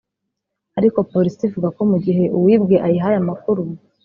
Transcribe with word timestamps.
ariko 0.77 0.97
polisi 1.11 1.41
ivuga 1.47 1.69
ko 1.75 1.81
mu 1.91 1.97
gihe 2.05 2.23
uwibwe 2.37 2.75
ayihaye 2.85 3.17
amakuru 3.23 3.61